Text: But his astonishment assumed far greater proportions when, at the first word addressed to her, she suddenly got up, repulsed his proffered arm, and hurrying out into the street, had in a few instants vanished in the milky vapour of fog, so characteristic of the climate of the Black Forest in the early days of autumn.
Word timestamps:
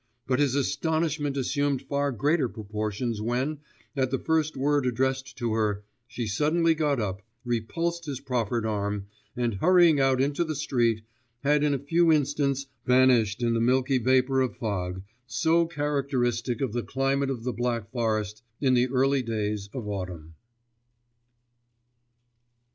But 0.25 0.39
his 0.39 0.55
astonishment 0.55 1.37
assumed 1.37 1.83
far 1.83 2.11
greater 2.11 2.49
proportions 2.49 3.21
when, 3.21 3.59
at 3.95 4.09
the 4.09 4.17
first 4.17 4.57
word 4.57 4.87
addressed 4.87 5.37
to 5.37 5.53
her, 5.53 5.83
she 6.07 6.25
suddenly 6.25 6.73
got 6.73 6.99
up, 6.99 7.21
repulsed 7.45 8.05
his 8.05 8.19
proffered 8.19 8.65
arm, 8.65 9.05
and 9.37 9.53
hurrying 9.61 9.99
out 9.99 10.19
into 10.19 10.43
the 10.43 10.55
street, 10.55 11.03
had 11.41 11.63
in 11.63 11.75
a 11.75 11.77
few 11.77 12.11
instants 12.11 12.65
vanished 12.83 13.43
in 13.43 13.53
the 13.53 13.61
milky 13.61 13.99
vapour 13.99 14.41
of 14.41 14.57
fog, 14.57 15.03
so 15.27 15.67
characteristic 15.67 16.61
of 16.61 16.73
the 16.73 16.81
climate 16.81 17.29
of 17.29 17.43
the 17.43 17.53
Black 17.53 17.91
Forest 17.91 18.41
in 18.59 18.73
the 18.73 18.87
early 18.87 19.21
days 19.21 19.69
of 19.71 19.87
autumn. 19.87 20.33